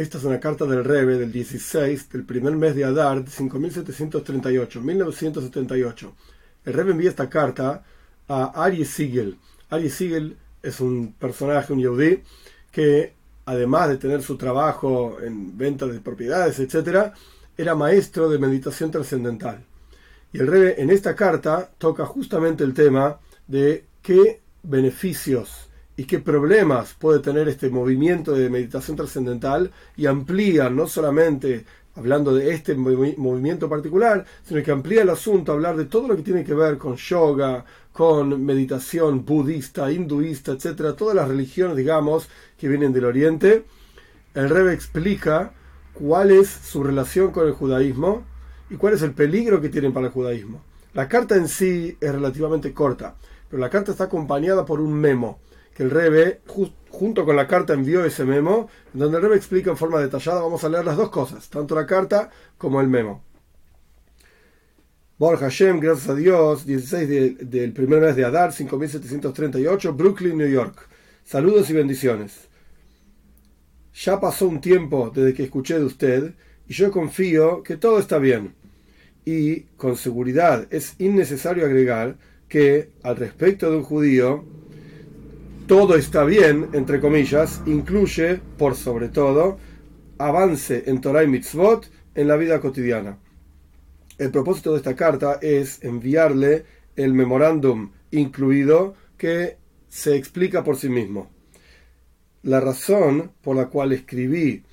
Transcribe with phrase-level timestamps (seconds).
[0.00, 4.80] Esta es una carta del Rebe del 16 del primer mes de Adar de 5738,
[4.80, 6.16] 1978.
[6.64, 7.84] El Rebe envía esta carta
[8.26, 9.36] a Ari Siegel.
[9.68, 12.22] Ari Siegel es un personaje, un yehudí,
[12.72, 13.12] que
[13.44, 17.12] además de tener su trabajo en venta de propiedades, etc.,
[17.54, 19.62] era maestro de meditación trascendental.
[20.32, 25.69] Y el Rebe en esta carta toca justamente el tema de qué beneficios
[26.00, 32.34] y qué problemas puede tener este movimiento de meditación trascendental y amplía no solamente hablando
[32.34, 36.42] de este movimiento particular, sino que amplía el asunto hablar de todo lo que tiene
[36.42, 42.94] que ver con yoga, con meditación budista, hinduista, etcétera, todas las religiones, digamos, que vienen
[42.94, 43.66] del Oriente.
[44.32, 45.52] El Rebbe explica
[45.92, 48.24] cuál es su relación con el judaísmo
[48.70, 50.62] y cuál es el peligro que tienen para el judaísmo.
[50.94, 53.16] La carta en sí es relativamente corta,
[53.50, 55.38] pero la carta está acompañada por un memo
[55.80, 56.42] el Rebe,
[56.90, 60.62] junto con la carta, envió ese memo, donde el Rebe explica en forma detallada, vamos
[60.62, 63.24] a leer las dos cosas, tanto la carta como el memo.
[65.18, 70.88] Borja Hashem, gracias a Dios, 16 del primer mes de Adar, 5738, Brooklyn, New York.
[71.24, 72.48] Saludos y bendiciones.
[73.94, 76.34] Ya pasó un tiempo desde que escuché de usted
[76.68, 78.54] y yo confío que todo está bien.
[79.24, 82.16] Y con seguridad es innecesario agregar
[82.48, 84.44] que al respecto de un judío,
[85.70, 89.56] todo está bien, entre comillas, incluye, por sobre todo,
[90.18, 93.18] avance en Torah y Mitzvot en la vida cotidiana.
[94.18, 96.64] El propósito de esta carta es enviarle
[96.96, 101.30] el memorándum incluido que se explica por sí mismo.
[102.42, 104.64] La razón por la cual escribí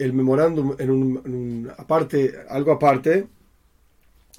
[0.00, 3.28] el memorándum en un, aparte, algo aparte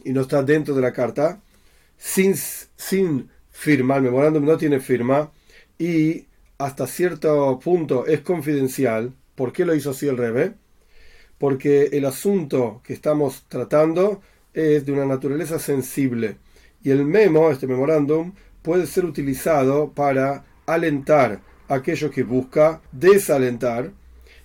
[0.03, 1.39] y no está dentro de la carta,
[1.95, 5.31] sin, sin firma, el memorándum no tiene firma,
[5.81, 6.27] y
[6.59, 9.15] hasta cierto punto es confidencial.
[9.33, 10.53] ¿Por qué lo hizo así el Rebe?
[11.39, 14.21] Porque el asunto que estamos tratando
[14.53, 16.37] es de una naturaleza sensible
[16.83, 23.91] y el memo, este memorándum, puede ser utilizado para alentar aquello que busca desalentar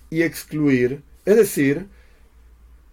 [0.09, 1.85] y excluir, es decir,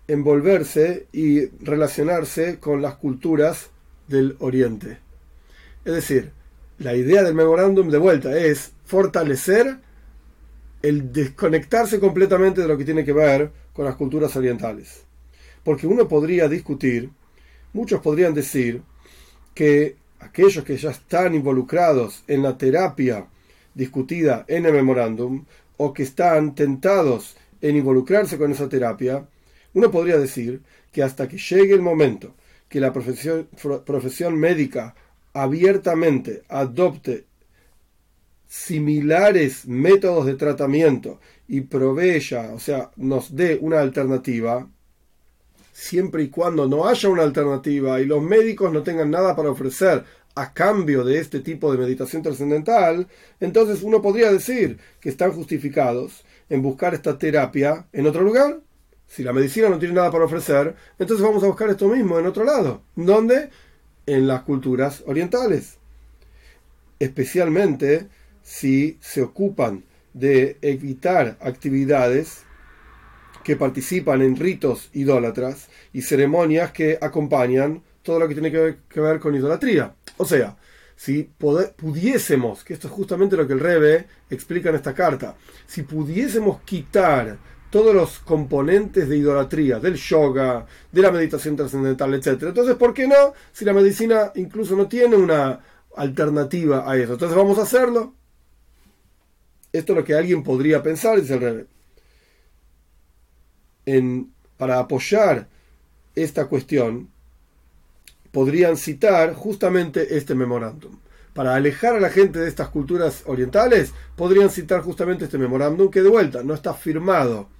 [0.06, 3.71] envolverse y relacionarse con las culturas
[4.06, 4.99] del Oriente.
[5.87, 6.32] Es decir,
[6.79, 9.79] la idea del memorándum de vuelta es fortalecer
[10.83, 15.05] el desconectarse completamente de lo que tiene que ver con las culturas orientales.
[15.62, 17.11] Porque uno podría discutir,
[17.73, 18.83] muchos podrían decir
[19.55, 23.27] que aquellos que ya están involucrados en la terapia
[23.75, 25.45] discutida en el memorándum
[25.77, 29.27] o que están tentados en involucrarse con esa terapia,
[29.73, 30.61] uno podría decir
[30.93, 32.35] que hasta que llegue el momento
[32.69, 33.49] que la profesión,
[33.85, 34.95] profesión médica
[35.34, 37.27] abiertamente adopte
[38.47, 44.69] similares métodos de tratamiento y proveya, o sea, nos dé una alternativa,
[45.73, 50.05] siempre y cuando no haya una alternativa y los médicos no tengan nada para ofrecer
[50.37, 53.09] a cambio de este tipo de meditación trascendental,
[53.41, 58.61] entonces uno podría decir que están justificados en buscar esta terapia en otro lugar.
[59.06, 62.27] Si la medicina no tiene nada para ofrecer, entonces vamos a buscar esto mismo en
[62.27, 62.83] otro lado.
[62.97, 63.50] ¿Dónde?
[64.06, 65.78] En las culturas orientales,
[66.98, 68.09] especialmente
[68.42, 72.44] si se ocupan de evitar actividades
[73.43, 79.20] que participan en ritos idólatras y ceremonias que acompañan todo lo que tiene que ver,
[79.20, 79.94] con idolatría.
[80.16, 80.56] O sea,
[80.97, 85.82] si pudiésemos, que esto es justamente lo que el Rebe explica en esta carta, si
[85.82, 87.37] pudiésemos quitar
[87.75, 92.41] todos los componentes de idolatría, del yoga, de la meditación trascendental, etc.
[92.45, 93.35] Entonces, ¿por qué no?
[93.53, 95.59] Si la medicina incluso no tiene una
[95.97, 97.15] alternativa a eso.
[97.15, 98.15] Entonces vamos a hacerlo.
[99.73, 101.67] Esto es lo que alguien podría pensar, dice el Rebe.
[103.87, 105.49] En, para apoyar
[106.15, 107.09] esta cuestión,
[108.31, 110.97] podrían citar justamente este memorándum.
[111.33, 116.03] Para alejar a la gente de estas culturas orientales, podrían citar justamente este memorándum que
[116.03, 117.53] de vuelta no está firmado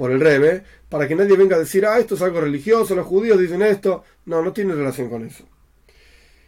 [0.00, 3.06] por el Rebe, para que nadie venga a decir, ah, esto es algo religioso, los
[3.06, 4.02] judíos dicen esto.
[4.24, 5.44] No, no tiene relación con eso.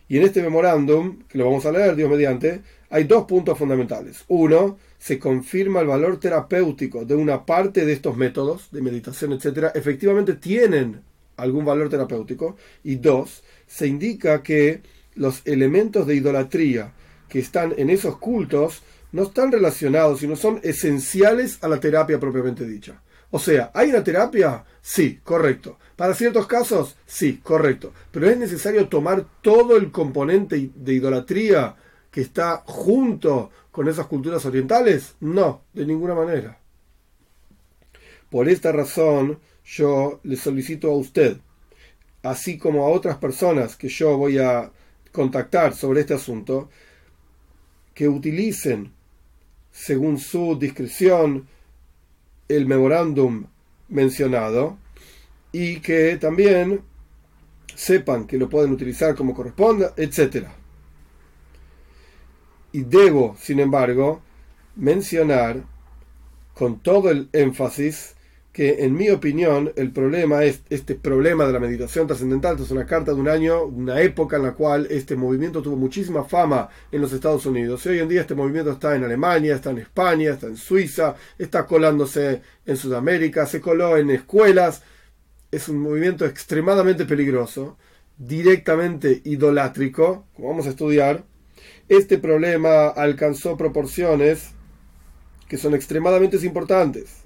[0.09, 4.25] Y en este memorándum, que lo vamos a leer, Dios mediante, hay dos puntos fundamentales.
[4.29, 9.73] Uno, se confirma el valor terapéutico de una parte de estos métodos de meditación, etcétera,
[9.75, 11.03] efectivamente tienen
[11.37, 12.57] algún valor terapéutico.
[12.83, 14.81] Y dos, se indica que
[15.15, 16.95] los elementos de idolatría
[17.29, 18.83] que están en esos cultos
[19.13, 23.03] no están relacionados, sino son esenciales a la terapia propiamente dicha.
[23.32, 24.64] O sea, ¿hay una terapia?
[24.81, 25.79] Sí, correcto.
[25.96, 27.93] Para ciertos casos, sí, correcto.
[28.11, 31.75] Pero es necesario tomar todo el componente de idolatría
[32.11, 35.17] que está junto con esas culturas orientales?
[35.20, 36.61] No, de ninguna manera.
[38.31, 41.38] Por esta razón, yo le solicito a usted,
[42.23, 44.70] así como a otras personas que yo voy a
[45.11, 46.69] contactar sobre este asunto,
[47.94, 48.93] que utilicen,
[49.70, 51.49] según su discreción,
[52.49, 53.47] el memorándum
[53.89, 54.79] mencionado
[55.53, 56.83] y que también
[57.75, 60.47] sepan que lo pueden utilizar como corresponda, etc.
[62.73, 64.23] Y debo, sin embargo,
[64.77, 65.65] mencionar
[66.55, 68.15] con todo el énfasis
[68.53, 72.85] que en mi opinión el problema es este problema de la meditación trascendental, es una
[72.85, 77.01] carta de un año, una época en la cual este movimiento tuvo muchísima fama en
[77.01, 77.85] los Estados Unidos.
[77.87, 81.17] Y hoy en día este movimiento está en Alemania, está en España, está en Suiza,
[81.39, 84.83] está colándose en Sudamérica, se coló en escuelas.
[85.51, 87.79] Es un movimiento extremadamente peligroso,
[88.19, 91.25] directamente idolátrico, como vamos a estudiar.
[91.89, 94.51] Este problema alcanzó proporciones
[95.49, 97.22] que son extremadamente importantes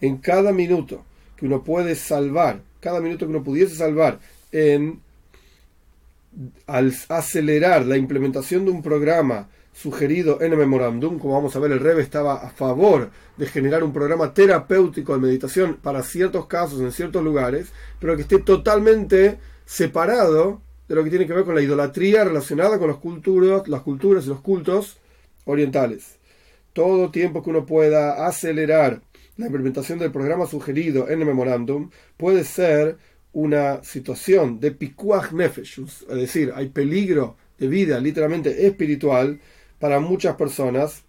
[0.00, 1.04] en cada minuto
[1.36, 4.18] que uno puede salvar, cada minuto que uno pudiese salvar
[4.52, 5.00] en
[6.66, 11.72] al acelerar la implementación de un programa sugerido en el memorándum, como vamos a ver,
[11.72, 16.80] el Rebe estaba a favor de generar un programa terapéutico de meditación para ciertos casos
[16.80, 21.54] en ciertos lugares, pero que esté totalmente separado de lo que tiene que ver con
[21.54, 24.96] la idolatría relacionada con las culturas, las culturas y los cultos
[25.44, 26.16] orientales.
[26.72, 29.02] Todo tiempo que uno pueda acelerar
[29.36, 32.96] la implementación del programa sugerido en el memorándum puede ser
[33.32, 39.38] una situación de pikuach nefesh, es decir, hay peligro de vida literalmente espiritual
[39.78, 41.02] para muchas personas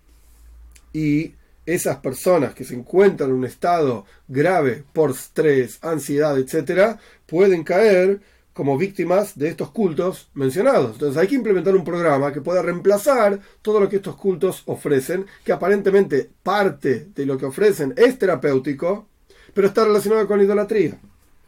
[0.91, 1.33] y
[1.65, 8.21] esas personas que se encuentran en un estado grave por estrés, ansiedad, etc., pueden caer
[8.57, 10.93] como víctimas de estos cultos mencionados.
[10.93, 15.27] Entonces hay que implementar un programa que pueda reemplazar todo lo que estos cultos ofrecen,
[15.43, 19.05] que aparentemente parte de lo que ofrecen es terapéutico,
[19.53, 20.99] pero está relacionado con la idolatría.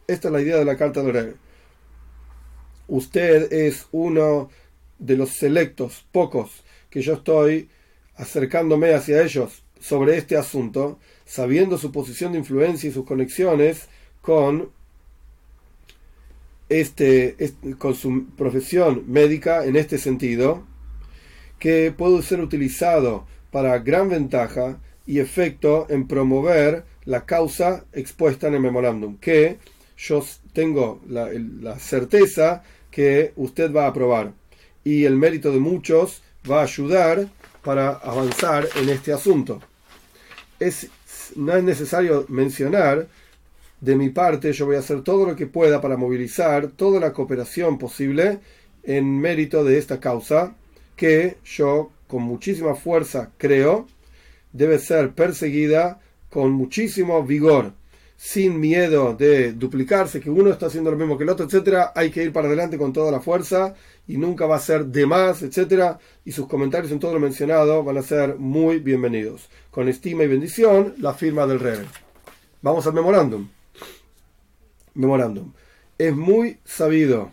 [0.05, 1.35] Esta es la idea de la carta de Oreg.
[2.87, 4.51] Usted es uno
[4.99, 7.69] de los selectos, pocos, que yo estoy
[8.17, 13.89] acercándome hacia ellos sobre este asunto, sabiendo su posición de influencia y sus conexiones
[14.21, 14.69] con
[16.69, 17.35] este,
[17.77, 20.63] con su profesión médica en este sentido,
[21.57, 28.55] que puede ser utilizado para gran ventaja y efecto en promover la causa expuesta en
[28.55, 29.57] el memorándum, que
[29.97, 30.23] yo
[30.53, 31.29] tengo la,
[31.61, 34.33] la certeza que usted va a aprobar
[34.83, 37.27] y el mérito de muchos va a ayudar
[37.63, 39.61] para avanzar en este asunto.
[40.59, 40.87] Es,
[41.35, 43.07] no es necesario mencionar
[43.81, 47.13] de mi parte, yo voy a hacer todo lo que pueda para movilizar toda la
[47.13, 48.39] cooperación posible
[48.83, 50.55] en mérito de esta causa,
[50.95, 53.87] que yo con muchísima fuerza creo
[54.51, 55.99] debe ser perseguida
[56.29, 57.73] con muchísimo vigor,
[58.17, 62.09] sin miedo de duplicarse, que uno está haciendo lo mismo que el otro, etcétera, hay
[62.09, 63.75] que ir para adelante con toda la fuerza
[64.07, 67.83] y nunca va a ser de más, etcétera, y sus comentarios en todo lo mencionado
[67.83, 69.49] van a ser muy bienvenidos.
[69.71, 71.79] Con estima y bendición, la firma del rey.
[72.61, 73.47] Vamos al memorándum
[74.99, 75.53] memorándum.
[75.97, 77.31] Es muy sabido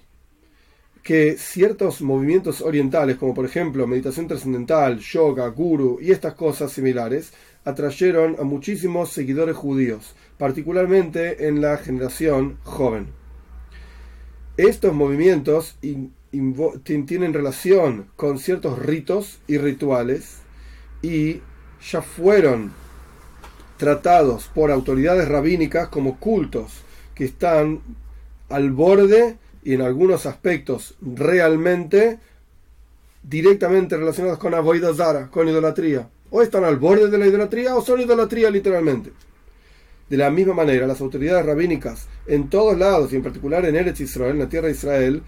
[1.02, 7.32] que ciertos movimientos orientales, como por ejemplo meditación trascendental, yoga, guru y estas cosas similares,
[7.64, 13.08] atrayeron a muchísimos seguidores judíos, particularmente en la generación joven.
[14.56, 15.76] Estos movimientos
[17.04, 20.38] tienen relación con ciertos ritos y rituales
[21.02, 21.40] y
[21.90, 22.72] ya fueron
[23.76, 26.85] tratados por autoridades rabínicas como cultos
[27.16, 27.80] que están
[28.50, 32.20] al borde y en algunos aspectos realmente
[33.22, 36.08] directamente relacionados con Avoida Zara, con idolatría.
[36.30, 39.10] O están al borde de la idolatría o son idolatría literalmente.
[40.08, 44.00] De la misma manera, las autoridades rabínicas en todos lados, y en particular en Eretz
[44.00, 45.22] Israel, en la tierra de Israel,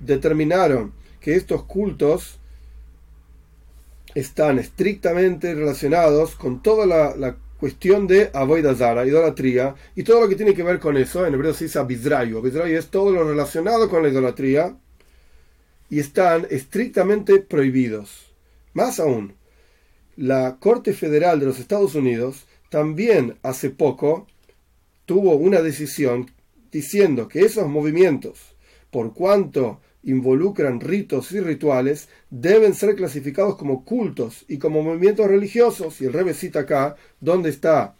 [0.00, 2.38] determinaron que estos cultos
[4.14, 10.34] están estrictamente relacionados con toda la, la cuestión de Avoidazara, idolatría, y todo lo que
[10.34, 12.38] tiene que ver con eso, en hebreo se dice Abizrayu.
[12.38, 14.76] Abizrayu es todo lo relacionado con la idolatría,
[15.88, 18.32] y están estrictamente prohibidos.
[18.74, 19.34] Más aún,
[20.16, 24.26] la Corte Federal de los Estados Unidos también hace poco
[25.06, 26.32] tuvo una decisión
[26.72, 28.40] diciendo que esos movimientos,
[28.90, 36.00] por cuanto involucran ritos y rituales deben ser clasificados como cultos y como movimientos religiosos.
[36.00, 37.94] Y el Rebe cita acá dónde está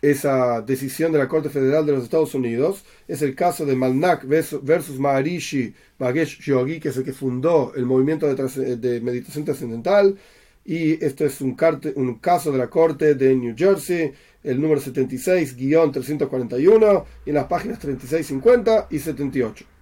[0.00, 2.84] esa decisión de la Corte Federal de los Estados Unidos.
[3.08, 7.86] Es el caso de Malnak versus Maharishi Magesh Yogi, que es el que fundó el
[7.86, 10.16] movimiento de, meditación trascendental.
[10.64, 14.12] Y esto es un, caso de la Corte de New Jersey,
[14.44, 19.77] el número 76-341 y en las páginas 36, 50 y 78.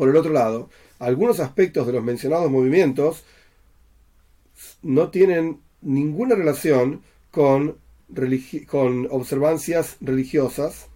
[0.00, 3.22] Por el otro lado, algunos aspectos de los mencionados movimientos
[4.80, 7.76] no tienen ninguna relación con,
[9.10, 10.86] observancias religiosas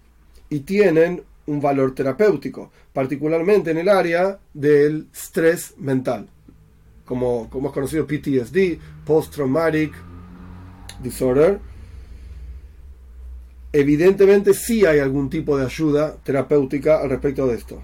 [0.49, 6.30] y tienen un valor terapéutico, particularmente en el área del estrés mental,
[7.04, 9.92] como, como es conocido PTSD, Post Traumatic
[11.02, 11.61] Disorder.
[13.70, 17.82] Evidentemente sí hay algún tipo de ayuda terapéutica al respecto de esto.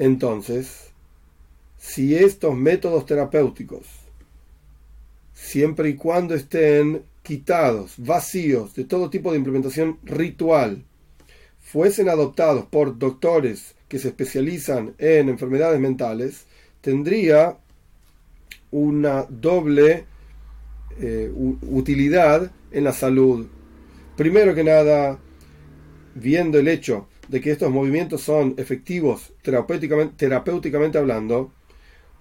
[0.00, 0.92] Entonces,
[1.76, 3.86] si estos métodos terapéuticos,
[5.34, 10.82] siempre y cuando estén quitados, vacíos de todo tipo de implementación ritual,
[11.60, 16.46] fuesen adoptados por doctores que se especializan en enfermedades mentales,
[16.80, 17.58] tendría
[18.70, 20.06] una doble
[20.98, 23.48] eh, utilidad en la salud.
[24.16, 25.18] Primero que nada,
[26.14, 31.52] viendo el hecho de que estos movimientos son efectivos terapéuticamente, hablando,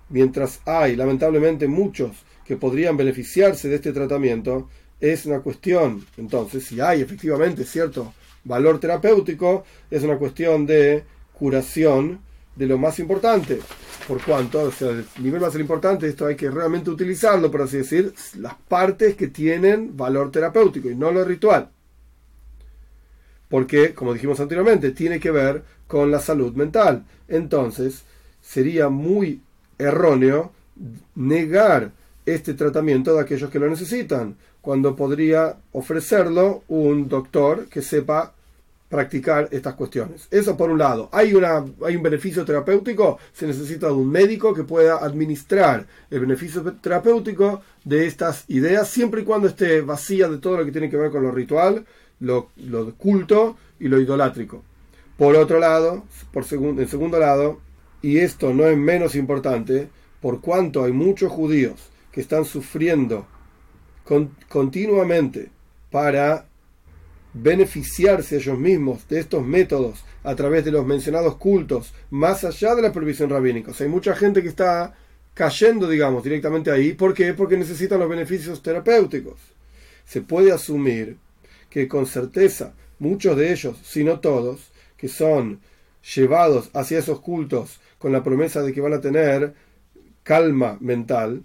[0.09, 2.11] mientras hay lamentablemente muchos
[2.45, 4.69] que podrían beneficiarse de este tratamiento,
[4.99, 11.03] es una cuestión, entonces, si hay efectivamente cierto valor terapéutico, es una cuestión de
[11.33, 12.19] curación
[12.55, 13.59] de lo más importante.
[14.07, 17.77] Por cuanto, o sea, el nivel más importante, esto hay que realmente utilizarlo, por así
[17.77, 21.69] decir, las partes que tienen valor terapéutico y no lo ritual.
[23.49, 27.03] Porque, como dijimos anteriormente, tiene que ver con la salud mental.
[27.27, 28.03] Entonces,
[28.41, 29.41] sería muy
[29.77, 30.51] erróneo
[31.15, 31.91] negar
[32.25, 38.33] este tratamiento de aquellos que lo necesitan, cuando podría ofrecerlo un doctor que sepa
[38.89, 40.27] practicar estas cuestiones.
[40.31, 41.09] Eso por un lado.
[41.11, 46.19] Hay, una, hay un beneficio terapéutico, se necesita de un médico que pueda administrar el
[46.19, 50.89] beneficio terapéutico de estas ideas, siempre y cuando esté vacía de todo lo que tiene
[50.89, 51.85] que ver con lo ritual,
[52.19, 52.49] lo,
[52.97, 54.63] culto y lo idolátrico.
[55.17, 57.59] Por otro lado, por segundo, en segundo lado,
[58.01, 59.89] y esto no es menos importante,
[60.21, 63.25] por cuanto hay muchos judíos que están sufriendo
[64.47, 65.49] continuamente
[65.91, 66.45] para
[67.33, 72.81] beneficiarse ellos mismos de estos métodos a través de los mencionados cultos, más allá de
[72.81, 73.71] la prohibición rabínica.
[73.79, 74.95] hay mucha gente que está
[75.33, 76.93] cayendo, digamos, directamente ahí.
[76.93, 77.33] ¿Por qué?
[77.33, 79.39] Porque necesitan los beneficios terapéuticos.
[80.05, 81.17] Se puede asumir
[81.69, 85.59] que con certeza muchos de ellos, si no todos, que son
[86.15, 89.53] llevados hacia esos cultos con la promesa de que van a tener
[90.23, 91.43] calma mental,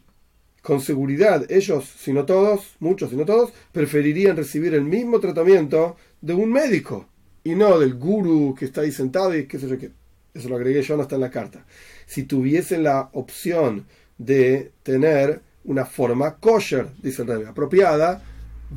[0.62, 5.96] con seguridad ellos, si no todos, muchos, si no todos, preferirían recibir el mismo tratamiento
[6.20, 7.06] de un médico
[7.44, 9.90] y no del guru que está ahí sentado y qué sé yo qué.
[10.32, 11.64] Eso lo agregué yo, no está en la carta.
[12.06, 18.22] Si tuviesen la opción de tener una forma kosher, dice el rey, apropiada,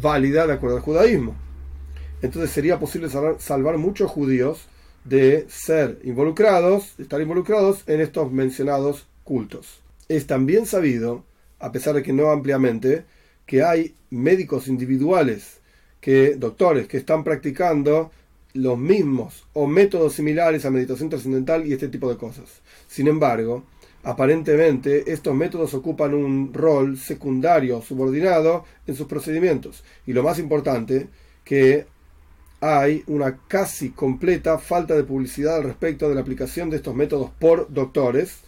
[0.01, 1.35] válida de acuerdo al judaísmo.
[2.21, 4.67] Entonces sería posible salvar, muchos judíos
[5.03, 9.81] de ser involucrados, de estar involucrados en estos mencionados cultos.
[10.09, 11.23] Es también sabido
[11.59, 13.05] a pesar de que no ampliamente,
[13.45, 15.59] que hay médicos individuales,
[15.99, 18.11] que doctores que están practicando
[18.53, 22.61] los mismos o métodos similares a meditación trascendental y este tipo de cosas.
[22.87, 23.63] Sin embargo,
[24.03, 29.83] aparentemente estos métodos ocupan un rol secundario, subordinado en sus procedimientos.
[30.05, 31.07] Y lo más importante,
[31.43, 31.85] que
[32.59, 37.31] hay una casi completa falta de publicidad al respecto de la aplicación de estos métodos
[37.39, 38.39] por doctores,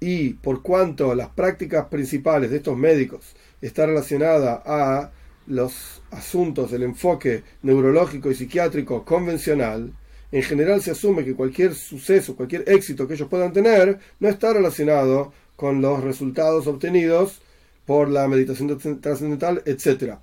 [0.00, 5.10] y por cuanto las prácticas principales de estos médicos están relacionadas a
[5.46, 9.92] los asuntos del enfoque neurológico y psiquiátrico convencional,
[10.36, 14.52] en general se asume que cualquier suceso, cualquier éxito que ellos puedan tener, no está
[14.52, 17.40] relacionado con los resultados obtenidos
[17.86, 20.16] por la meditación trascendental, etc.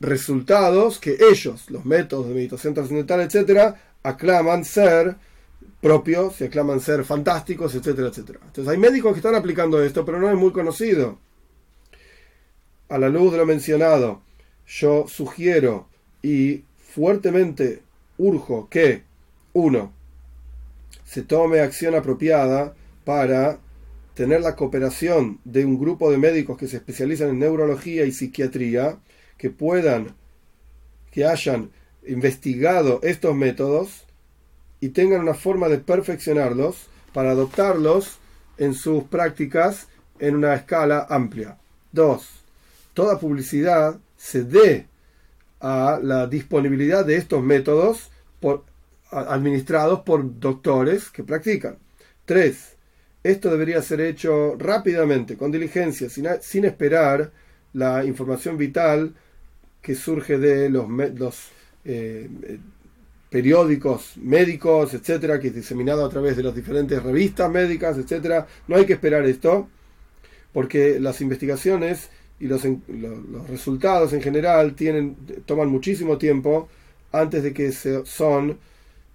[0.00, 5.16] Resultados que ellos, los métodos de meditación trascendental, etc., aclaman ser
[5.82, 8.38] propios, se aclaman ser fantásticos, etcétera, etcétera.
[8.46, 11.18] Entonces hay médicos que están aplicando esto, pero no es muy conocido.
[12.88, 14.22] A la luz de lo mencionado,
[14.66, 15.88] yo sugiero
[16.22, 17.82] y fuertemente
[18.16, 19.11] urjo que,
[19.52, 19.92] uno,
[21.04, 23.58] se tome acción apropiada para
[24.14, 28.98] tener la cooperación de un grupo de médicos que se especializan en neurología y psiquiatría,
[29.38, 30.14] que puedan,
[31.10, 31.70] que hayan
[32.06, 34.04] investigado estos métodos
[34.80, 38.18] y tengan una forma de perfeccionarlos para adoptarlos
[38.58, 41.58] en sus prácticas en una escala amplia.
[41.92, 42.28] Dos,
[42.94, 44.86] toda publicidad se dé
[45.60, 48.64] a la disponibilidad de estos métodos por,
[49.12, 51.76] administrados por doctores que practican.
[52.24, 52.76] Tres,
[53.22, 57.30] esto debería ser hecho rápidamente, con diligencia, sin, sin esperar
[57.74, 59.14] la información vital
[59.80, 61.48] que surge de los, los
[61.84, 62.28] eh,
[63.30, 68.46] periódicos médicos, etcétera, que es diseminado a través de las diferentes revistas médicas, etcétera.
[68.68, 69.68] No hay que esperar esto,
[70.52, 75.16] porque las investigaciones y los, los resultados en general tienen,
[75.46, 76.68] toman muchísimo tiempo
[77.12, 78.58] antes de que se, son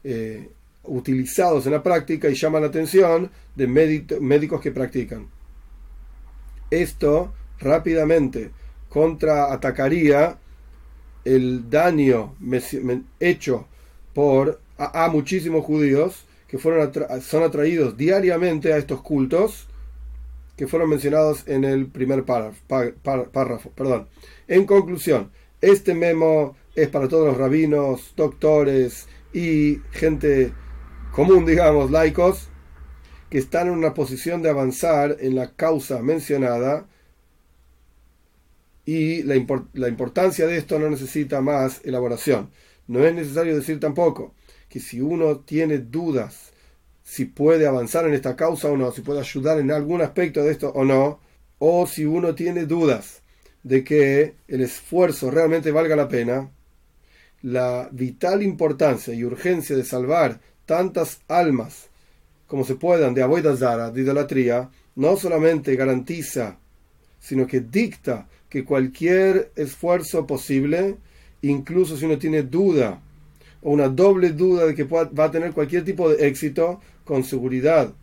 [0.03, 0.49] eh,
[0.83, 5.27] utilizados en la práctica y llaman la atención de médicos que practican.
[6.69, 8.51] Esto rápidamente
[8.89, 10.37] contraatacaría
[11.25, 12.35] el daño
[13.19, 13.67] hecho
[14.13, 19.67] por a, muchísimos judíos que fueron son atraídos diariamente a estos cultos
[20.55, 23.71] que fueron mencionados en el primer párrafo.
[23.75, 24.07] Perdón.
[24.47, 25.29] En conclusión,
[25.61, 30.51] este memo es para todos los rabinos, doctores y gente
[31.11, 32.49] común, digamos, laicos,
[33.29, 36.87] que están en una posición de avanzar en la causa mencionada
[38.83, 39.35] y la,
[39.73, 42.49] la, importancia de esto no necesita más elaboración.
[42.87, 44.33] No es necesario decir tampoco
[44.69, 46.53] que si uno tiene dudas
[47.03, 50.51] si puede avanzar en esta causa o no, si puede ayudar en algún aspecto de
[50.51, 51.19] esto o no,
[51.59, 53.21] o si uno tiene dudas
[53.61, 56.49] de que el esfuerzo realmente valga la pena,
[57.47, 61.87] la vital importancia y urgencia de salvar tantas almas
[62.45, 66.57] como se puedan de Zara, de idolatría, no solamente garantiza,
[67.21, 70.97] sino que dicta que cualquier esfuerzo posible,
[71.41, 72.99] incluso si uno tiene duda
[73.61, 77.93] o una doble duda de que va a tener cualquier tipo de éxito, con seguridad.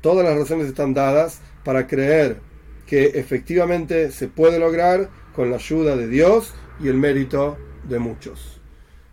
[0.00, 2.40] Todas las razones están dadas para creer
[2.84, 7.56] que efectivamente se puede lograr con la ayuda de Dios y el mérito
[7.88, 8.60] de muchos.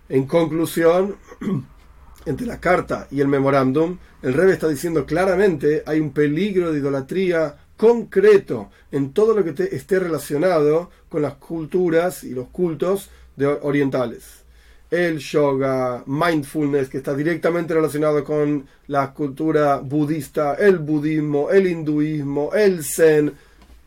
[0.10, 1.16] En conclusión,
[2.26, 6.80] entre la carta y el memorándum, el rey está diciendo claramente hay un peligro de
[6.80, 13.48] idolatría concreto en todo lo que esté relacionado con las culturas y los cultos de
[13.48, 14.44] orientales.
[14.90, 22.54] El yoga, mindfulness, que está directamente relacionado con la cultura budista, el budismo, el hinduismo,
[22.54, 23.34] el zen,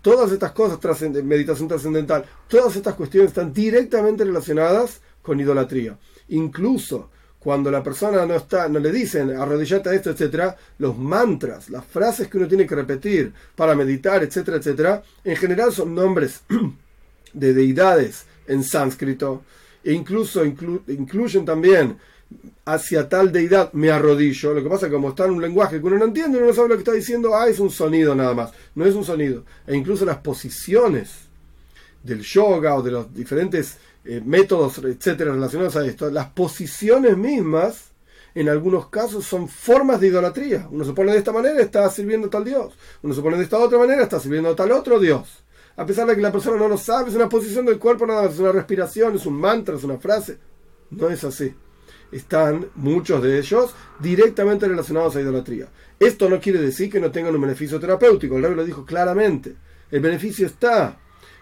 [0.06, 0.78] todas estas cosas,
[1.24, 5.98] meditación trascendental, todas estas cuestiones están directamente relacionadas con idolatría.
[6.28, 11.70] Incluso cuando la persona no está, no le dicen arrodillate a esto, etcétera, los mantras,
[11.70, 16.42] las frases que uno tiene que repetir para meditar, etcétera, etcétera, en general son nombres
[17.32, 19.42] de deidades en sánscrito
[19.82, 21.98] e incluso incluyen también
[22.64, 24.52] hacia tal deidad me arrodillo.
[24.52, 26.48] Lo que pasa es que como está en un lenguaje que uno no entiende, uno
[26.48, 28.52] no sabe lo que está diciendo, ah, es un sonido nada más.
[28.74, 29.44] No es un sonido.
[29.66, 31.26] E incluso las posiciones
[32.02, 37.92] del yoga o de los diferentes eh, métodos, etcétera, relacionados a esto, las posiciones mismas,
[38.34, 40.68] en algunos casos, son formas de idolatría.
[40.70, 42.74] Uno se pone de esta manera, está sirviendo a tal Dios.
[43.02, 45.42] Uno se pone de esta otra manera, está sirviendo a tal otro Dios.
[45.76, 48.22] A pesar de que la persona no lo sabe, es una posición del cuerpo nada
[48.22, 50.38] más, es una respiración, es un mantra, es una frase.
[50.90, 51.54] No es así.
[52.12, 55.68] Están muchos de ellos directamente relacionados a idolatría.
[55.98, 58.36] Esto no quiere decir que no tengan un beneficio terapéutico.
[58.36, 59.54] El rey lo dijo claramente.
[59.90, 60.98] El beneficio está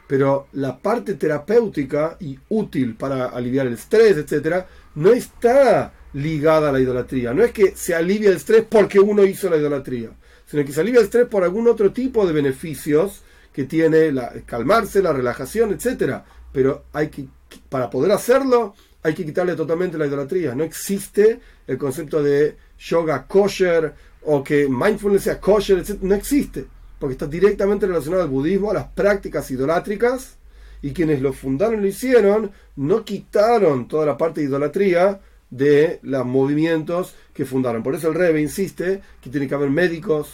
[0.06, 6.72] pero la parte terapéutica y útil para aliviar el estrés, etcétera, no está ligada a
[6.72, 7.32] la idolatría.
[7.32, 10.10] No es que se alivia el estrés porque uno hizo la idolatría,
[10.46, 13.22] sino que se alivia el estrés por algún otro tipo de beneficios
[13.52, 16.24] que tiene la, calmarse, la relajación, etcétera.
[16.52, 17.26] Pero hay que,
[17.68, 20.54] para poder hacerlo, hay que quitarle totalmente la idolatría.
[20.54, 26.08] No existe el concepto de yoga kosher o que mindfulness sea kosher, etcétera.
[26.08, 26.66] No existe
[26.98, 30.38] porque está directamente relacionado al budismo, a las prácticas idolátricas,
[30.80, 35.98] y quienes lo fundaron y lo hicieron no quitaron toda la parte de idolatría de
[36.02, 37.82] los movimientos que fundaron.
[37.82, 40.30] Por eso el Rebe insiste que tiene que haber médicos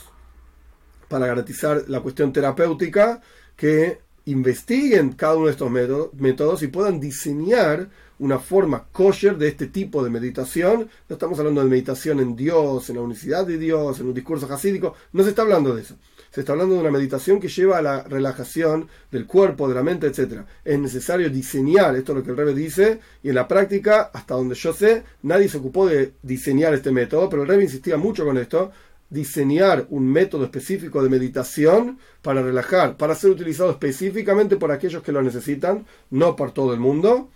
[1.08, 3.20] para garantizar la cuestión terapéutica
[3.56, 7.88] que investiguen cada uno de estos métodos y puedan diseñar
[8.20, 10.88] una forma kosher de este tipo de meditación.
[11.08, 14.46] No estamos hablando de meditación en Dios, en la unicidad de Dios, en un discurso
[14.46, 14.94] jasídico.
[15.12, 15.96] No se está hablando de eso
[16.30, 19.82] se está hablando de una meditación que lleva a la relajación del cuerpo, de la
[19.82, 20.42] mente, etc.
[20.64, 24.34] Es necesario diseñar, esto es lo que el Rebe dice, y en la práctica, hasta
[24.34, 28.24] donde yo sé, nadie se ocupó de diseñar este método, pero el Rebe insistía mucho
[28.24, 28.70] con esto,
[29.08, 35.10] diseñar un método específico de meditación para relajar, para ser utilizado específicamente por aquellos que
[35.10, 37.28] lo necesitan, no por todo el mundo,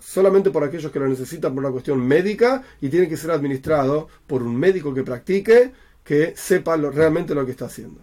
[0.00, 4.08] solamente por aquellos que lo necesitan por una cuestión médica y tiene que ser administrado
[4.26, 8.00] por un médico que practique, que sepa realmente lo que está haciendo.